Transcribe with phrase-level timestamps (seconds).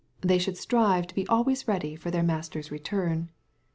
[0.21, 3.29] They should strive to be always ready for their master's return.